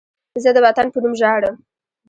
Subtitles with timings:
[0.43, 1.55] زه د وطن په نوم ژاړم